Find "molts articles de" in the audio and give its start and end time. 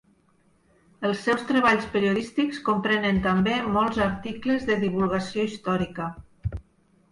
3.77-4.81